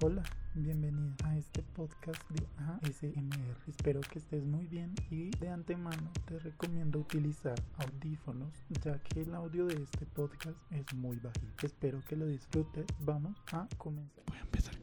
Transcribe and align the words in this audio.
Hola, 0.00 0.22
bienvenida 0.54 1.12
a 1.24 1.36
este 1.36 1.60
podcast 1.74 2.22
de 2.30 2.46
ASMR. 2.84 3.56
Espero 3.66 4.00
que 4.00 4.20
estés 4.20 4.44
muy 4.44 4.64
bien 4.66 4.94
y 5.10 5.30
de 5.38 5.48
antemano 5.48 6.12
te 6.24 6.38
recomiendo 6.38 7.00
utilizar 7.00 7.56
audífonos 7.78 8.52
ya 8.80 9.02
que 9.02 9.22
el 9.22 9.34
audio 9.34 9.66
de 9.66 9.82
este 9.82 10.06
podcast 10.06 10.56
es 10.70 10.94
muy 10.94 11.16
bajito. 11.16 11.66
Espero 11.66 12.00
que 12.08 12.14
lo 12.14 12.26
disfrutes. 12.26 12.86
Vamos 13.00 13.36
a 13.50 13.66
comenzar. 13.76 14.22
Voy 14.28 14.38
a 14.38 14.42
empezar 14.42 14.77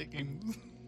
Stick 0.00 0.14
him. 0.14 0.40